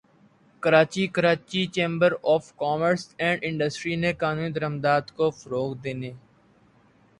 [0.63, 6.11] Karachi Karachi chamber of commerce and industry نے قانونی درآمدات کو فروغ دینے